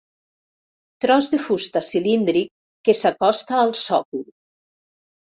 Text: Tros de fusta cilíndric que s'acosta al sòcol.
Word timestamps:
Tros 1.03 1.27
de 1.33 1.39
fusta 1.47 1.83
cilíndric 1.87 2.49
que 2.89 2.97
s'acosta 3.01 3.61
al 3.65 3.75
sòcol. 3.83 4.25